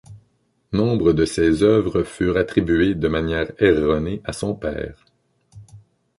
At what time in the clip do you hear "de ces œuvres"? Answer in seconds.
1.13-2.01